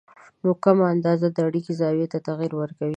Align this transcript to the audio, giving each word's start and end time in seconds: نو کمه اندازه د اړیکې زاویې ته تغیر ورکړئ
نو 0.43 0.49
کمه 0.63 0.85
اندازه 0.93 1.27
د 1.31 1.37
اړیکې 1.47 1.73
زاویې 1.79 2.07
ته 2.13 2.17
تغیر 2.27 2.51
ورکړئ 2.57 2.89